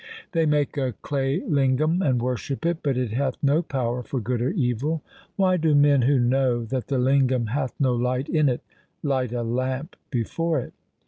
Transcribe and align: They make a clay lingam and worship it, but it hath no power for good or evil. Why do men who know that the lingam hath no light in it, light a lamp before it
They 0.31 0.47
make 0.47 0.77
a 0.77 0.95
clay 1.03 1.41
lingam 1.41 2.01
and 2.01 2.19
worship 2.23 2.65
it, 2.65 2.79
but 2.81 2.97
it 2.97 3.11
hath 3.11 3.37
no 3.43 3.61
power 3.61 4.01
for 4.01 4.19
good 4.19 4.41
or 4.41 4.49
evil. 4.49 5.03
Why 5.35 5.57
do 5.57 5.75
men 5.75 6.01
who 6.01 6.17
know 6.19 6.65
that 6.65 6.87
the 6.87 6.97
lingam 6.97 7.45
hath 7.45 7.75
no 7.79 7.93
light 7.93 8.27
in 8.27 8.49
it, 8.49 8.61
light 9.03 9.31
a 9.31 9.43
lamp 9.43 9.95
before 10.09 10.59
it 10.59 10.73